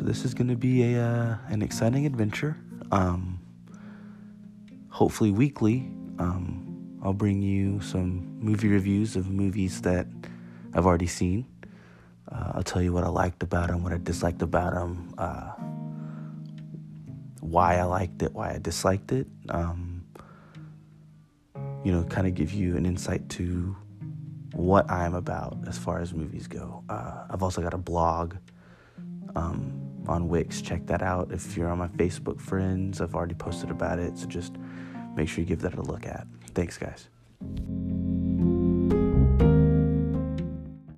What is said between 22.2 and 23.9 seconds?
of give you an insight to